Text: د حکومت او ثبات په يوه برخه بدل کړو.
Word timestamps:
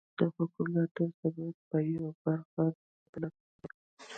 د 0.17 0.19
حکومت 0.35 0.91
او 1.01 1.07
ثبات 1.19 1.57
په 1.69 1.77
يوه 1.91 2.11
برخه 2.25 2.63
بدل 3.11 3.33
کړو. 3.59 3.69